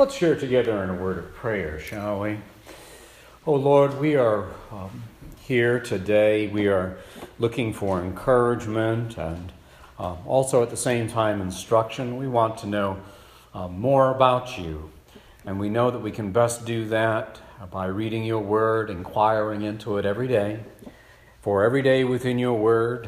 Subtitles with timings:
[0.00, 2.38] Let's share together in a word of prayer, shall we?
[3.46, 5.02] Oh Lord, we are um,
[5.42, 6.46] here today.
[6.48, 6.96] We are
[7.38, 9.52] looking for encouragement and
[9.98, 12.16] uh, also at the same time instruction.
[12.16, 12.96] We want to know
[13.52, 14.90] uh, more about you.
[15.44, 17.38] And we know that we can best do that
[17.70, 20.60] by reading your word, inquiring into it every day.
[21.42, 23.06] For every day within your word,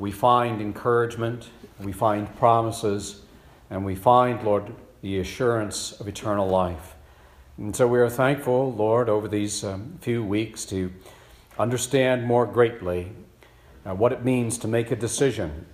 [0.00, 3.22] we find encouragement, we find promises,
[3.70, 6.94] and we find, Lord, the assurance of eternal life.
[7.58, 10.90] And so we are thankful, Lord, over these um, few weeks to
[11.58, 13.12] understand more greatly
[13.84, 15.66] uh, what it means to make a decision,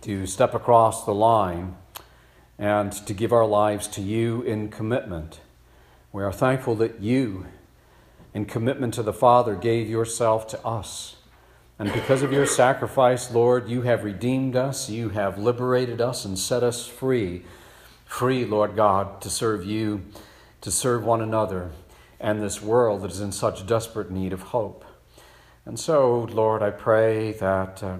[0.00, 1.76] to step across the line,
[2.58, 5.38] and to give our lives to you in commitment.
[6.12, 7.46] We are thankful that you,
[8.34, 11.14] in commitment to the Father, gave yourself to us.
[11.78, 16.36] And because of your sacrifice, Lord, you have redeemed us, you have liberated us, and
[16.36, 17.44] set us free
[18.08, 20.02] free, Lord God, to serve you,
[20.62, 21.70] to serve one another,
[22.18, 24.84] and this world that is in such desperate need of hope.
[25.64, 27.98] And so, Lord, I pray that uh,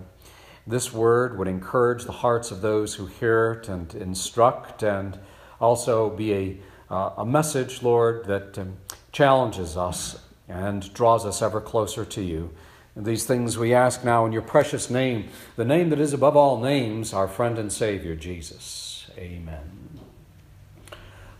[0.67, 5.19] this word would encourage the hearts of those who hear it and instruct, and
[5.61, 6.56] also be a,
[6.91, 8.78] uh, a message, Lord, that um,
[9.12, 12.50] challenges us and draws us ever closer to you.
[12.97, 16.37] And these things we ask now in your precious name, the name that is above
[16.37, 19.09] all names, our friend and Savior, Jesus.
[19.17, 19.78] Amen.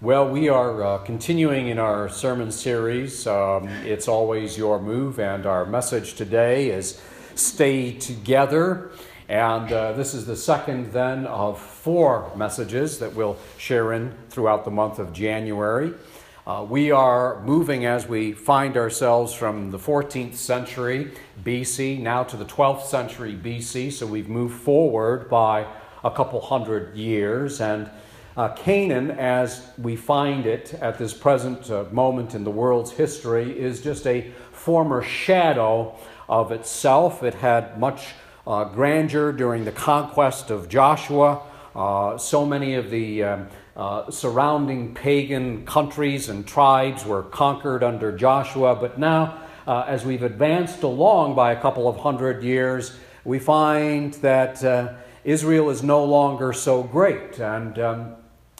[0.01, 3.27] Well, we are uh, continuing in our sermon series.
[3.27, 7.03] Um, it's always your move, and our message today is
[7.35, 8.93] stay together.
[9.29, 14.65] And uh, this is the second, then, of four messages that we'll share in throughout
[14.65, 15.93] the month of January.
[16.47, 21.11] Uh, we are moving as we find ourselves from the 14th century
[21.43, 23.91] BC now to the 12th century BC.
[23.91, 25.67] So we've moved forward by
[26.05, 27.61] a couple hundred years.
[27.61, 27.91] And
[28.39, 33.51] uh, Canaan, as we find it at this present uh, moment in the world's history,
[33.59, 35.97] is just a former shadow
[36.29, 37.25] of itself.
[37.25, 38.15] It had much
[38.47, 41.43] uh, grandeur during the conquest of Joshua.
[41.75, 48.17] Uh, so many of the um, uh, surrounding pagan countries and tribes were conquered under
[48.17, 53.41] Joshua, but now, uh, as we've advanced along by a couple of hundred years, we
[53.41, 54.63] find that
[55.25, 57.41] Israel is no longer so great.
[57.41, 58.15] And um,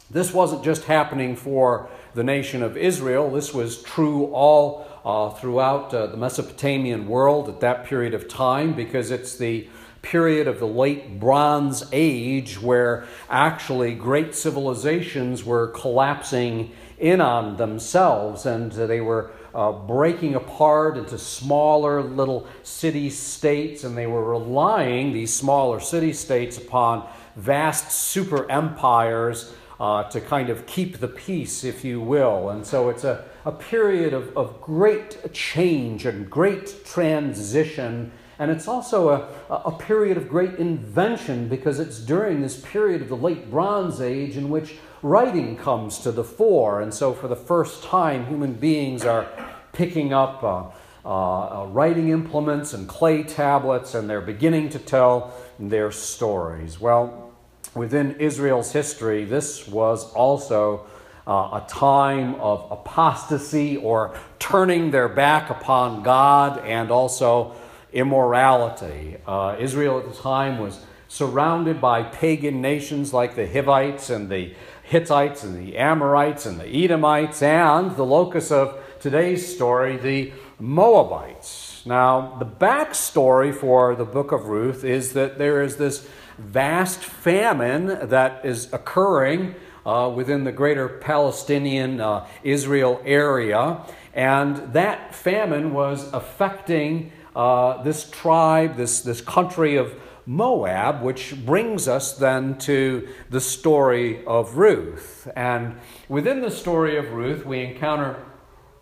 [0.09, 5.93] this wasn't just happening for the nation of Israel, this was true all uh, throughout
[5.93, 9.67] uh, the Mesopotamian world at that period of time because it's the
[10.01, 18.45] period of the late Bronze Age where actually great civilizations were collapsing in on themselves
[18.45, 25.11] and they were uh, breaking apart into smaller little city states, and they were relying,
[25.11, 31.63] these smaller city states, upon vast super empires uh, to kind of keep the peace,
[31.63, 32.49] if you will.
[32.49, 38.11] And so it's a, a period of, of great change and great transition.
[38.39, 43.09] And it's also a, a period of great invention because it's during this period of
[43.09, 46.81] the late Bronze Age in which writing comes to the fore.
[46.81, 49.27] And so, for the first time, human beings are
[49.71, 50.63] picking up uh,
[51.05, 56.79] uh, uh writing implements and clay tablets, and they're beginning to tell their stories.
[56.79, 57.29] Well,
[57.75, 60.85] within Israel's history, this was also
[61.27, 67.53] uh, a time of apostasy or turning their back upon God and also
[67.93, 69.17] immorality.
[69.27, 74.53] Uh, Israel at the time was surrounded by pagan nations like the Hivites and the
[74.83, 81.83] Hittites and the Amorites and the Edomites and the locus of today's story, the Moabites.
[81.85, 86.07] Now, the backstory for the book of Ruth is that there is this
[86.39, 89.55] vast famine that is occurring
[89.85, 93.85] uh, within the greater Palestinian uh, Israel area.
[94.13, 99.93] And that famine was affecting uh, this tribe, this, this country of
[100.25, 105.27] Moab, which brings us then to the story of Ruth.
[105.35, 105.77] And
[106.07, 108.23] within the story of Ruth, we encounter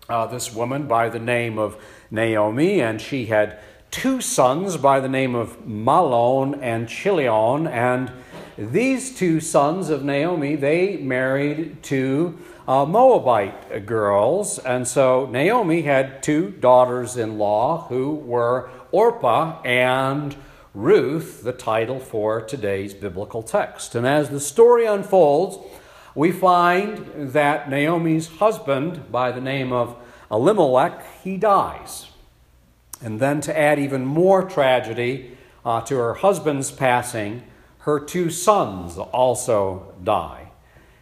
[0.10, 3.60] uh, this woman by the name of Naomi, and she had
[3.92, 8.12] two sons by the name of Mahlon and Chilion, and
[8.58, 12.38] these two sons of Naomi, they married two
[12.68, 20.36] uh, Moabite girls, and so Naomi had two daughters-in-law who were Orpah and
[20.74, 23.96] Ruth, the title for today's biblical text.
[23.96, 25.58] And as the story unfolds,
[26.14, 29.96] we find that Naomi's husband, by the name of
[30.32, 32.08] Elimelech, he dies.
[33.02, 37.44] And then to add even more tragedy uh, to her husband's passing,
[37.80, 40.52] her two sons also die.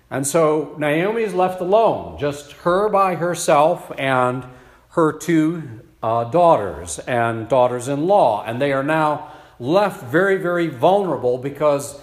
[0.09, 4.45] And so Naomi is left alone, just her by herself and
[4.89, 8.43] her two uh, daughters and daughters in law.
[8.45, 11.99] And they are now left very, very vulnerable because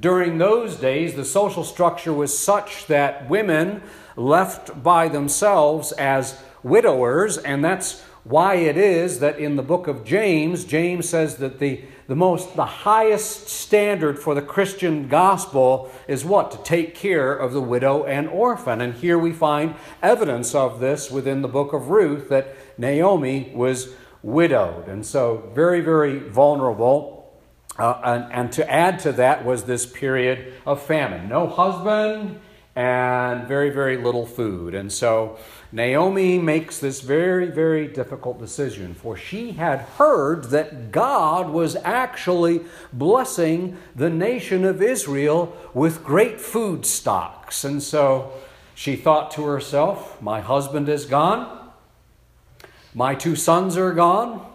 [0.00, 3.82] during those days the social structure was such that women
[4.16, 10.04] left by themselves as widowers, and that's why it is that in the book of
[10.04, 16.24] James, James says that the, the most the highest standard for the Christian gospel is
[16.24, 16.52] what?
[16.52, 18.80] To take care of the widow and orphan.
[18.80, 23.94] And here we find evidence of this within the book of Ruth that Naomi was
[24.22, 24.86] widowed.
[24.86, 27.40] And so very, very vulnerable.
[27.76, 31.28] Uh, and, and to add to that was this period of famine.
[31.28, 32.38] No husband
[32.74, 34.74] and very, very little food.
[34.74, 35.38] And so
[35.70, 42.62] Naomi makes this very, very difficult decision, for she had heard that God was actually
[42.92, 47.62] blessing the nation of Israel with great food stocks.
[47.64, 48.32] And so
[48.74, 51.70] she thought to herself, My husband is gone,
[52.94, 54.46] my two sons are gone.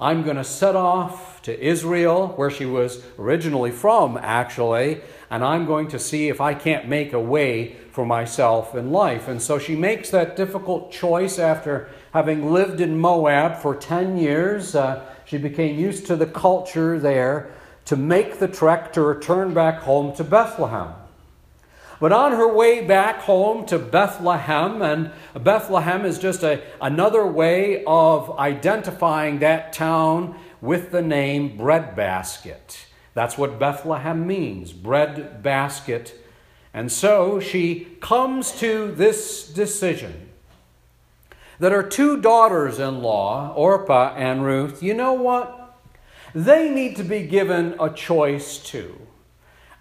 [0.00, 5.00] I'm going to set off to Israel, where she was originally from, actually,
[5.30, 9.28] and I'm going to see if I can't make a way for myself in life.
[9.28, 14.74] And so she makes that difficult choice after having lived in Moab for 10 years.
[14.74, 17.50] Uh, she became used to the culture there
[17.86, 20.92] to make the trek to return back home to Bethlehem.
[22.00, 27.82] But on her way back home to Bethlehem, and Bethlehem is just a, another way
[27.86, 32.86] of identifying that town with the name breadbasket.
[33.14, 36.14] That's what Bethlehem means bread basket.
[36.72, 40.28] And so she comes to this decision
[41.58, 45.76] that her two daughters in law, Orpah and Ruth, you know what?
[46.34, 49.00] They need to be given a choice too.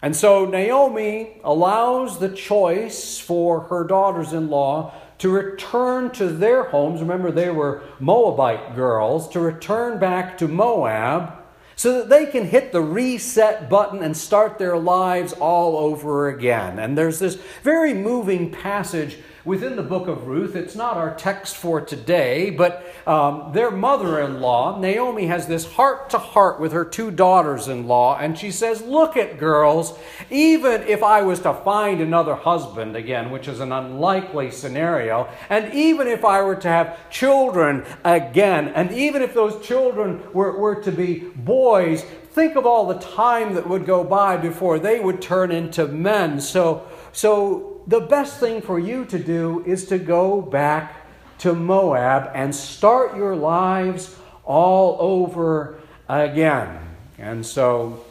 [0.01, 6.65] And so Naomi allows the choice for her daughters in law to return to their
[6.65, 7.01] homes.
[7.01, 11.33] Remember, they were Moabite girls, to return back to Moab
[11.75, 16.79] so that they can hit the reset button and start their lives all over again.
[16.79, 20.57] And there's this very moving passage within the book of Ruth.
[20.57, 25.65] It's not our text for today, but um, their mother in law, Naomi, has this
[25.65, 29.97] heart to heart with her two daughters in law, and she says, Look at girls,
[30.29, 35.73] even if I was to find another husband again, which is an unlikely scenario, and
[35.73, 40.75] even if I were to have children again, and even if those children were, were
[40.83, 42.03] to be boys,
[42.33, 46.41] think of all the time that would go by before they would turn into men.
[46.41, 51.07] So, so the best thing for you to do is to go back
[51.39, 55.79] to Moab and start your lives all over
[56.09, 56.79] again.
[57.17, 58.03] And so,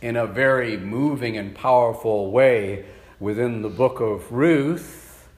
[0.00, 2.84] in a very moving and powerful way
[3.18, 5.28] within the book of Ruth,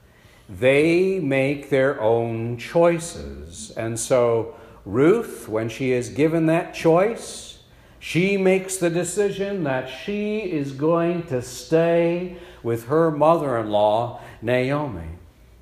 [0.49, 3.71] they make their own choices.
[3.71, 4.55] And so,
[4.85, 7.59] Ruth, when she is given that choice,
[7.99, 14.21] she makes the decision that she is going to stay with her mother in law,
[14.41, 15.09] Naomi.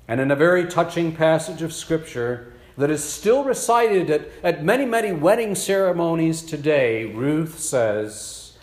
[0.08, 4.84] And in a very touching passage of Scripture that is still recited at, at many,
[4.84, 8.56] many wedding ceremonies today, Ruth says,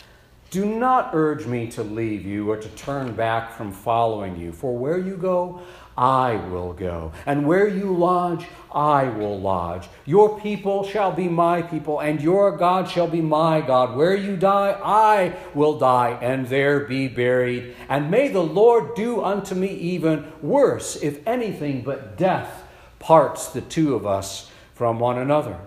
[0.51, 4.77] Do not urge me to leave you or to turn back from following you, for
[4.77, 5.61] where you go,
[5.97, 9.87] I will go, and where you lodge, I will lodge.
[10.05, 13.95] Your people shall be my people, and your God shall be my God.
[13.95, 17.75] Where you die, I will die, and there be buried.
[17.87, 22.63] And may the Lord do unto me even worse, if anything but death
[22.97, 25.59] parts the two of us from one another.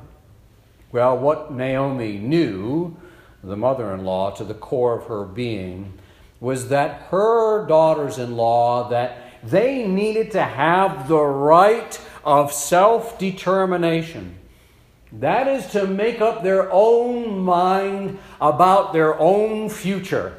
[0.91, 2.97] Well, what Naomi knew,
[3.45, 5.93] the mother in law, to the core of her being,
[6.41, 13.19] was that her daughters in law, that they needed to have the right of self
[13.19, 14.37] determination.
[15.13, 20.37] That is to make up their own mind about their own future.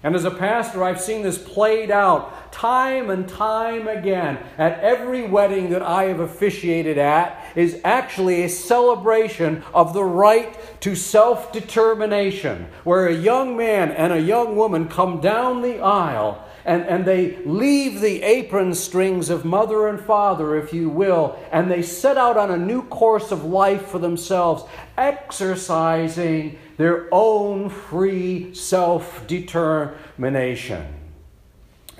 [0.00, 5.26] And as a pastor, I've seen this played out time and time again at every
[5.26, 11.52] wedding that I have officiated at is actually a celebration of the right to self
[11.52, 17.06] determination, where a young man and a young woman come down the aisle and, and
[17.06, 22.18] they leave the apron strings of mother and father, if you will, and they set
[22.18, 24.64] out on a new course of life for themselves,
[24.98, 30.86] exercising their own free self determination.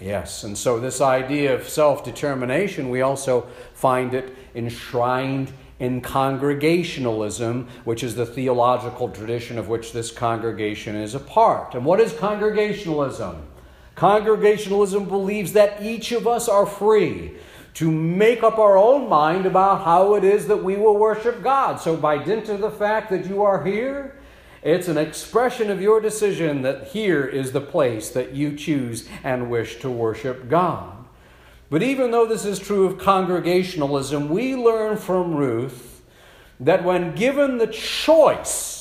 [0.03, 7.69] Yes, and so this idea of self determination, we also find it enshrined in congregationalism,
[7.85, 11.75] which is the theological tradition of which this congregation is a part.
[11.75, 13.43] And what is congregationalism?
[13.99, 17.35] Congregationalism believes that each of us are free
[17.75, 21.81] to make up our own mind about how it is that we will worship God.
[21.81, 24.17] So, by dint of the fact that you are here,
[24.63, 29.51] it's an expression of your decision that here is the place that you choose and
[29.51, 31.05] wish to worship God.
[31.69, 36.03] But even though this is true of congregationalism, we learn from Ruth
[36.61, 38.78] that when given the choice,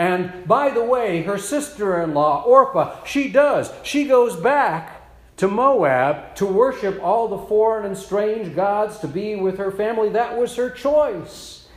[0.00, 3.70] and by the way, her sister in law, Orpah, she does.
[3.82, 5.02] She goes back
[5.36, 10.08] to Moab to worship all the foreign and strange gods, to be with her family.
[10.08, 11.68] That was her choice.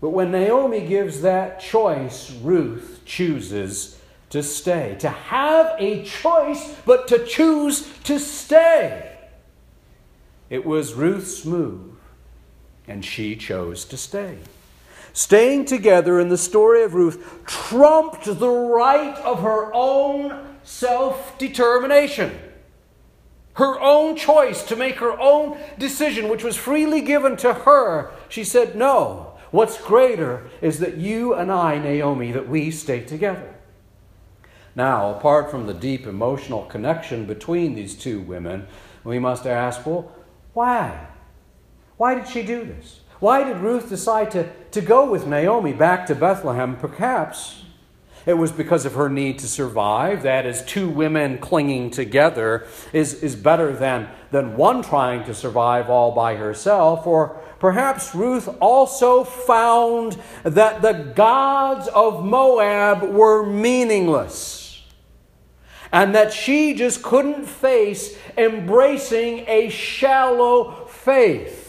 [0.00, 4.00] But when Naomi gives that choice, Ruth chooses
[4.30, 9.18] to stay, to have a choice, but to choose to stay.
[10.48, 11.96] It was Ruth's move,
[12.86, 14.38] and she chose to stay.
[15.18, 22.38] Staying together in the story of Ruth trumped the right of her own self determination,
[23.54, 28.12] her own choice to make her own decision, which was freely given to her.
[28.28, 33.56] She said, No, what's greater is that you and I, Naomi, that we stay together.
[34.76, 38.68] Now, apart from the deep emotional connection between these two women,
[39.02, 40.12] we must ask well,
[40.52, 41.08] why?
[41.96, 43.00] Why did she do this?
[43.20, 46.76] Why did Ruth decide to, to go with Naomi back to Bethlehem?
[46.76, 47.64] Perhaps
[48.26, 50.22] it was because of her need to survive.
[50.22, 55.90] That is, two women clinging together is, is better than, than one trying to survive
[55.90, 57.06] all by herself.
[57.06, 64.84] Or perhaps Ruth also found that the gods of Moab were meaningless
[65.90, 71.67] and that she just couldn't face embracing a shallow faith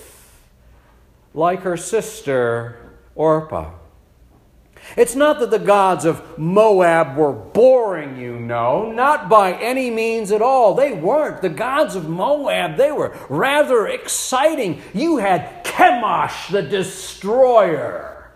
[1.39, 2.77] like her sister
[3.15, 3.71] Orpah.
[4.95, 10.31] It's not that the gods of Moab were boring, you know, not by any means
[10.31, 10.73] at all.
[10.73, 11.41] They weren't.
[11.41, 14.81] The gods of Moab, they were rather exciting.
[14.93, 18.31] You had Chemosh the destroyer,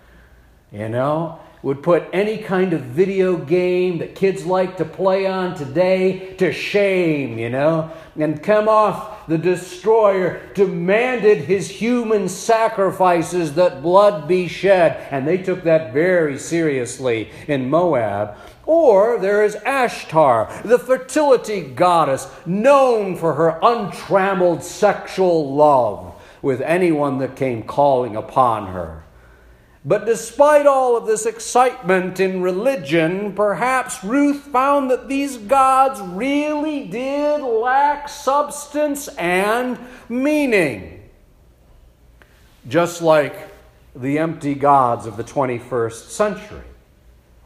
[0.71, 5.55] you know, would put any kind of video game that kids like to play on
[5.55, 7.89] today to shame, you know.
[8.15, 15.07] And Chemosh the destroyer demanded his human sacrifices that blood be shed.
[15.11, 18.35] And they took that very seriously in Moab.
[18.65, 27.19] Or there is Ashtar, the fertility goddess, known for her untrammeled sexual love with anyone
[27.19, 29.03] that came calling upon her.
[29.85, 36.85] But despite all of this excitement in religion, perhaps Ruth found that these gods really
[36.85, 41.09] did lack substance and meaning.
[42.67, 43.35] Just like
[43.93, 46.61] the empty gods of the 21st century.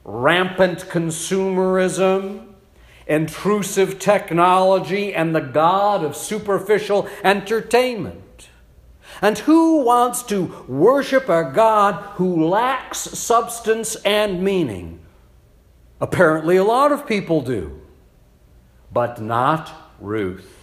[0.03, 2.45] Rampant consumerism,
[3.07, 8.21] intrusive technology, and the god of superficial entertainment.
[9.21, 14.99] And who wants to worship a God who lacks substance and meaning?
[15.99, 17.81] Apparently, a lot of people do,
[18.91, 20.56] but not Ruth.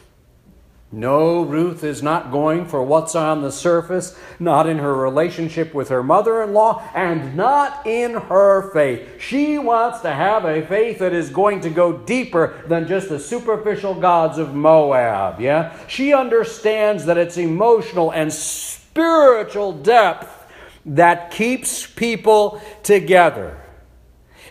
[0.94, 5.88] No, Ruth is not going for what's on the surface, not in her relationship with
[5.88, 9.20] her mother in law, and not in her faith.
[9.20, 13.18] She wants to have a faith that is going to go deeper than just the
[13.18, 15.40] superficial gods of Moab.
[15.40, 15.76] Yeah?
[15.88, 20.46] She understands that it's emotional and spiritual depth
[20.86, 23.63] that keeps people together.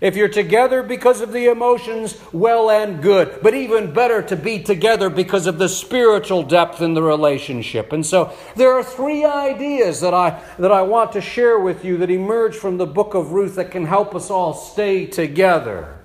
[0.01, 3.39] If you're together because of the emotions, well and good.
[3.41, 7.93] But even better to be together because of the spiritual depth in the relationship.
[7.93, 11.97] And so there are three ideas that I, that I want to share with you
[11.97, 15.99] that emerge from the book of Ruth that can help us all stay together.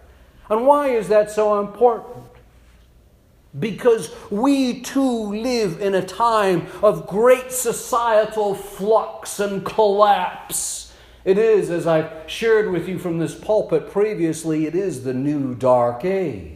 [0.51, 2.25] And why is that so important?
[3.59, 10.88] Because we too live in a time of great societal flux and collapse.
[11.25, 15.55] It is, as I've shared with you from this pulpit previously, it is the new
[15.55, 16.53] dark age.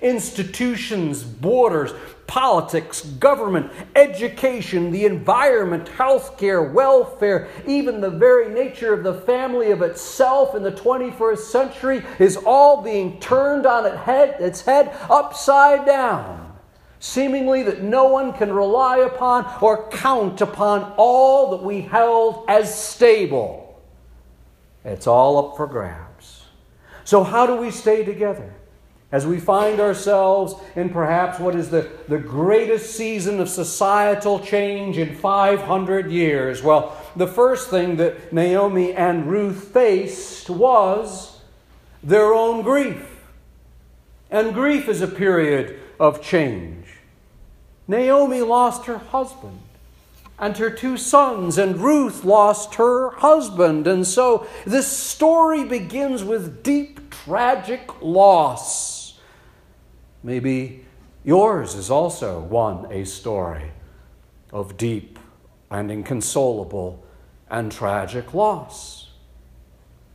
[0.00, 1.92] Institutions, borders,
[2.26, 9.80] politics, government, education, the environment, healthcare, welfare, even the very nature of the family of
[9.80, 15.86] itself in the 21st century is all being turned on its head, its head upside
[15.86, 16.51] down.
[17.02, 22.72] Seemingly that no one can rely upon or count upon all that we held as
[22.72, 23.82] stable.
[24.84, 26.44] It's all up for grabs.
[27.02, 28.54] So, how do we stay together?
[29.10, 34.96] As we find ourselves in perhaps what is the, the greatest season of societal change
[34.96, 41.40] in 500 years, well, the first thing that Naomi and Ruth faced was
[42.00, 43.08] their own grief.
[44.30, 46.81] And grief is a period of change.
[47.92, 49.60] Naomi lost her husband
[50.38, 53.86] and her two sons, and Ruth lost her husband.
[53.86, 59.20] And so this story begins with deep, tragic loss.
[60.22, 60.86] Maybe
[61.22, 63.72] yours is also one a story
[64.50, 65.18] of deep
[65.70, 67.04] and inconsolable
[67.50, 69.10] and tragic loss.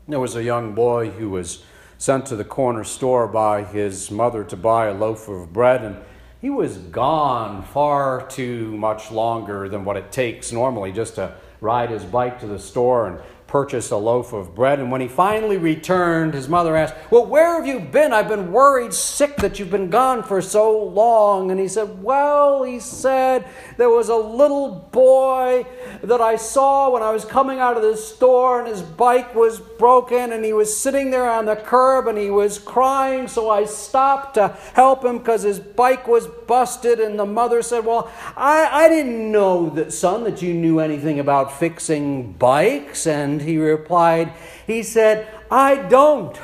[0.07, 1.63] There was a young boy who was
[1.99, 5.97] sent to the corner store by his mother to buy a loaf of bread, and
[6.41, 11.89] he was gone far too much longer than what it takes normally just to ride
[11.89, 14.79] his bike to the store and purchase a loaf of bread.
[14.79, 18.13] And when he finally returned, his mother asked, Well, where have you been?
[18.13, 21.51] I've been worried sick that you've been gone for so long.
[21.51, 23.45] And he said, Well, he said,
[23.77, 25.65] there was a little boy
[26.01, 29.59] that I saw when I was coming out of the store, and his bike was
[29.59, 33.27] broken, and he was sitting there on the curb and he was crying.
[33.27, 36.99] So I stopped to help him because his bike was busted.
[36.99, 41.19] And the mother said, Well, I, I didn't know that, son, that you knew anything
[41.19, 43.05] about fixing bikes.
[43.05, 44.33] And and he replied,
[44.65, 46.35] He said, I don't.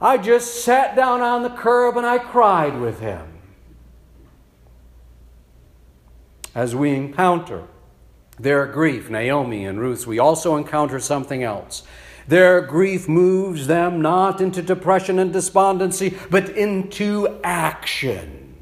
[0.00, 3.26] I just sat down on the curb and I cried with him.
[6.54, 7.64] As we encounter
[8.38, 11.82] their grief, Naomi and Ruth, we also encounter something else.
[12.26, 18.54] Their grief moves them not into depression and despondency, but into action.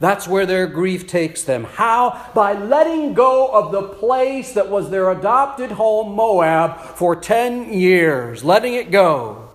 [0.00, 1.64] That's where their grief takes them.
[1.64, 2.30] How?
[2.34, 8.44] By letting go of the place that was their adopted home, Moab, for 10 years.
[8.44, 9.47] Letting it go.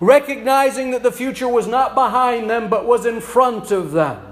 [0.00, 4.30] Recognizing that the future was not behind them, but was in front of them.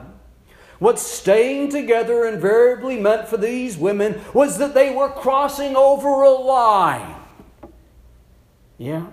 [0.79, 6.31] What staying together invariably meant for these women was that they were crossing over a
[6.31, 7.17] line.
[8.79, 9.09] Yeah.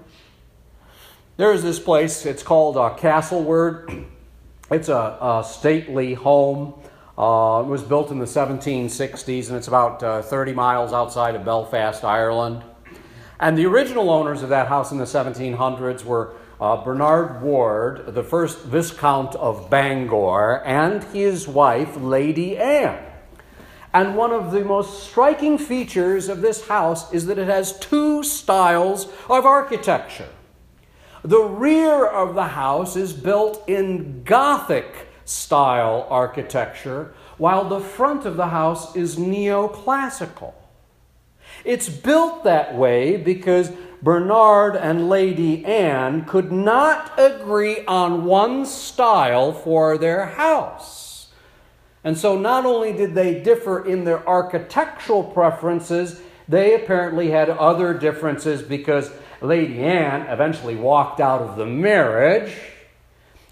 [1.37, 4.05] There's this place, it's called uh, Castle Ward.
[4.71, 6.73] It's a, a stately home.
[7.15, 11.45] Uh, it was built in the 1760s and it's about uh, 30 miles outside of
[11.45, 12.63] Belfast, Ireland.
[13.39, 18.23] And the original owners of that house in the 1700s were uh, Bernard Ward, the
[18.23, 23.03] first Viscount of Bangor, and his wife, Lady Anne.
[23.93, 28.23] And one of the most striking features of this house is that it has two
[28.23, 30.29] styles of architecture.
[31.23, 38.37] The rear of the house is built in Gothic style architecture, while the front of
[38.37, 40.53] the house is neoclassical.
[41.63, 43.71] It's built that way because
[44.05, 51.29] Bernard and Lady Anne could not agree on one style for their house.
[52.03, 57.95] And so not only did they differ in their architectural preferences, they apparently had other
[57.95, 59.09] differences because
[59.41, 62.53] Lady Anne eventually walked out of the marriage.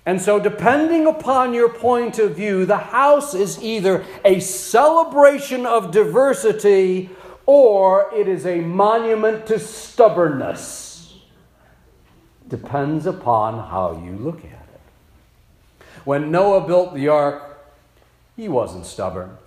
[0.06, 5.90] And so, depending upon your point of view, the house is either a celebration of
[5.90, 7.10] diversity
[7.46, 11.18] or it is a monument to stubbornness.
[12.48, 15.86] Depends upon how you look at it.
[16.06, 17.66] When Noah built the ark,
[18.36, 19.38] he wasn't stubborn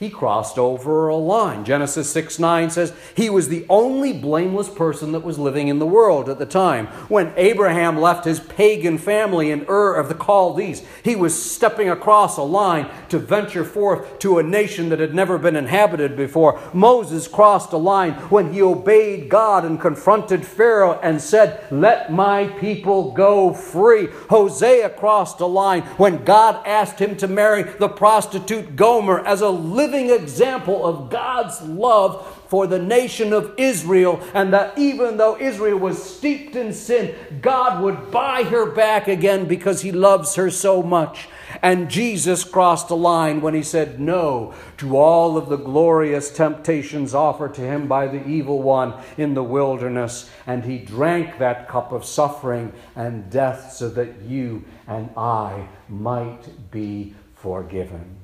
[0.00, 1.62] he crossed over a line.
[1.62, 5.86] Genesis 6 9 says he was the only blameless person that was living in the
[5.86, 6.86] world at the time.
[7.08, 12.38] When Abraham left his pagan family in Ur of the Chaldees, he was stepping across
[12.38, 16.58] a line to venture forth to a nation that had never been inhabited before.
[16.72, 22.46] Moses crossed a line when he obeyed God and confronted Pharaoh and said, Let my
[22.46, 24.08] people go free.
[24.30, 29.50] Hosea crossed a line when God asked him to marry the prostitute Gomer as a
[29.50, 35.36] living living example of God's love for the nation of Israel, and that even though
[35.40, 40.48] Israel was steeped in sin, God would buy her back again because He loves her
[40.50, 41.28] so much.
[41.60, 47.12] And Jesus crossed a line when He said no to all of the glorious temptations
[47.12, 50.30] offered to Him by the evil one in the wilderness.
[50.46, 56.70] And He drank that cup of suffering and death so that you and I might
[56.70, 58.19] be forgiven.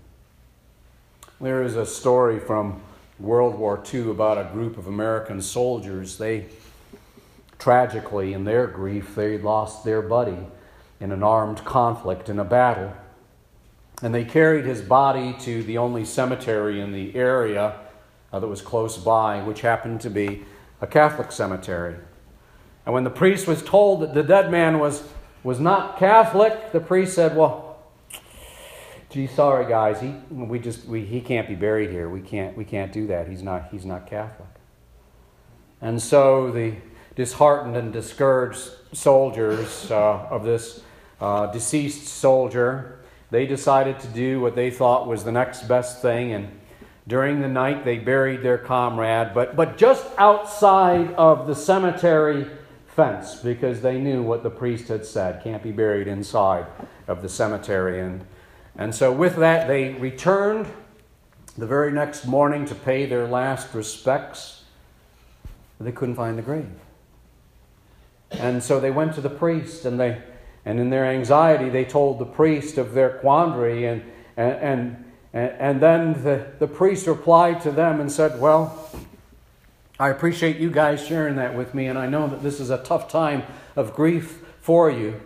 [1.38, 2.80] There is a story from
[3.20, 6.16] World War II about a group of American soldiers.
[6.16, 6.46] They
[7.58, 10.38] tragically, in their grief, they lost their buddy
[10.98, 12.94] in an armed conflict in a battle.
[14.02, 17.80] And they carried his body to the only cemetery in the area
[18.32, 20.46] uh, that was close by, which happened to be
[20.80, 21.96] a Catholic cemetery.
[22.86, 25.02] And when the priest was told that the dead man was,
[25.42, 27.65] was not Catholic, the priest said, Well,
[29.10, 32.08] gee, sorry guys, he we just we, he can't be buried here.
[32.08, 33.28] We can't we can't do that.
[33.28, 34.48] He's not he's not Catholic.
[35.80, 36.74] And so the
[37.16, 40.82] disheartened and discouraged soldiers uh, of this
[41.20, 46.32] uh, deceased soldier, they decided to do what they thought was the next best thing.
[46.32, 46.60] And
[47.08, 52.46] during the night, they buried their comrade, but, but just outside of the cemetery
[52.86, 56.66] fence because they knew what the priest had said can't be buried inside
[57.06, 58.00] of the cemetery.
[58.00, 58.26] And,
[58.78, 60.66] and so, with that, they returned
[61.56, 64.64] the very next morning to pay their last respects.
[65.80, 66.68] They couldn't find the grave.
[68.30, 70.22] And so they went to the priest and they
[70.64, 74.02] and in their anxiety they told the priest of their quandary and
[74.36, 75.04] and
[75.36, 78.90] and, and then the, the priest replied to them and said, Well,
[80.00, 82.82] I appreciate you guys sharing that with me, and I know that this is a
[82.82, 83.42] tough time
[83.76, 85.20] of grief for you.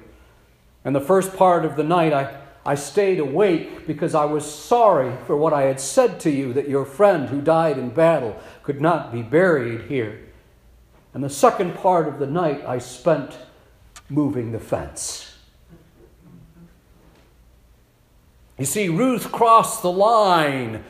[0.85, 5.17] And the first part of the night, I, I stayed awake because I was sorry
[5.27, 8.81] for what I had said to you that your friend who died in battle could
[8.81, 10.21] not be buried here.
[11.15, 13.39] And the second part of the night, I spent
[14.09, 15.35] moving the fence.
[18.59, 20.85] You see, Ruth crossed the line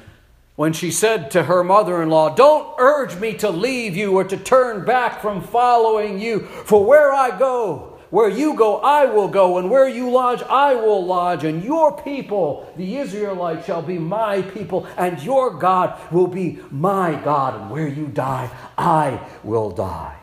[0.56, 4.24] when she said to her mother in law, Don't urge me to leave you or
[4.24, 9.28] to turn back from following you, for where I go, where you go, I will
[9.28, 13.98] go, and where you lodge, I will lodge, and your people, the Israelites, shall be
[13.98, 19.70] my people, and your God will be my God, and where you die, I will
[19.70, 20.16] die.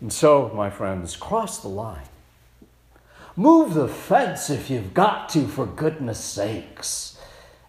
[0.00, 2.06] And so, my friends, cross the line.
[3.36, 7.18] Move the fence if you've got to, for goodness sakes,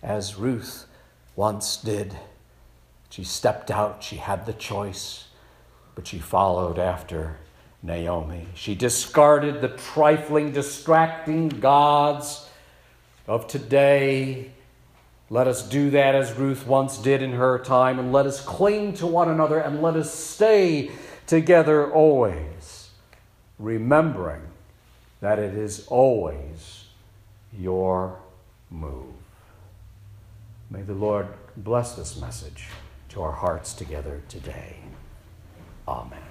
[0.01, 0.85] as Ruth
[1.35, 2.15] once did.
[3.09, 5.25] She stepped out, she had the choice,
[5.93, 7.37] but she followed after
[7.83, 8.47] Naomi.
[8.55, 12.49] She discarded the trifling, distracting gods
[13.27, 14.51] of today.
[15.29, 18.93] Let us do that as Ruth once did in her time, and let us cling
[18.95, 20.91] to one another and let us stay
[21.27, 22.89] together always,
[23.57, 24.41] remembering
[25.21, 26.85] that it is always
[27.57, 28.19] your
[28.69, 29.13] move.
[30.69, 32.67] May the Lord bless this message
[33.09, 34.75] to our hearts together today.
[35.87, 36.24] Amen.